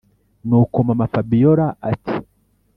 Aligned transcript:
nuko 0.47 0.77
mama-fabiora 0.87 1.67
ati” 1.91 2.15